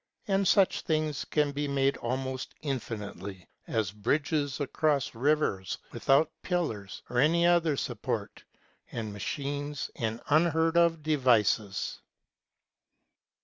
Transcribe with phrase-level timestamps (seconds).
[0.27, 7.19] And such things can be made almost infinitely, as bridges across rivers without pillars or
[7.19, 8.43] any other support,
[8.91, 11.99] and machines, and unheard of devices.